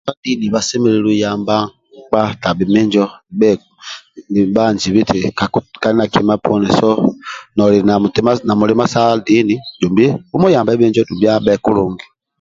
[0.05, 1.55] Batwa dini basemelelu yamba
[1.95, 2.21] mkpa
[4.31, 5.17] niba njibhiti
[5.81, 6.89] kali na kima poni so
[7.55, 7.77] noli
[8.47, 9.55] na mulima sa dini
[10.29, 12.05] bumuyambi bijo dumbi abe kulungi